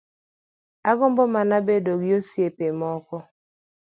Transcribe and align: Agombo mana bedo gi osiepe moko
Agombo 0.89 1.21
mana 1.33 1.55
bedo 1.67 1.91
gi 2.01 2.11
osiepe 2.19 2.67
moko 2.79 3.17